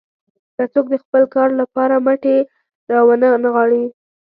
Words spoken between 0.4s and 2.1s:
که څوک د خپل کار لپاره